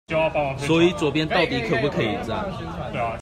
[0.57, 2.43] 所以左邊到底可不可以站